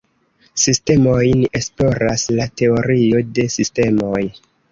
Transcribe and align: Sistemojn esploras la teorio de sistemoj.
Sistemojn 0.61 1.43
esploras 1.59 2.25
la 2.39 2.47
teorio 2.61 3.23
de 3.39 3.47
sistemoj. 3.59 4.25